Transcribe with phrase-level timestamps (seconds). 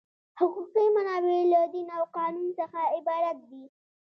[0.39, 3.63] حقوقي منابع له دین او قانون څخه عبارت دي.